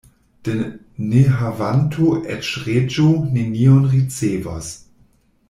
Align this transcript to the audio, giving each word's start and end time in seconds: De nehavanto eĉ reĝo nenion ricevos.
De 0.47 0.53
nehavanto 1.09 2.07
eĉ 2.37 2.49
reĝo 2.69 3.07
nenion 3.37 3.87
ricevos. 3.93 4.73